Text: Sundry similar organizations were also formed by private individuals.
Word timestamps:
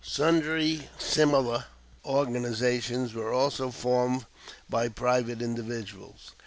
Sundry 0.03 0.89
similar 0.97 1.65
organizations 2.03 3.13
were 3.13 3.31
also 3.31 3.69
formed 3.69 4.25
by 4.67 4.89
private 4.89 5.43
individuals. 5.43 6.31